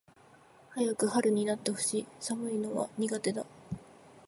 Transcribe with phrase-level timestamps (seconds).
[0.73, 2.07] 早く春になって欲しい。
[2.19, 3.45] 寒いのは苦手だ。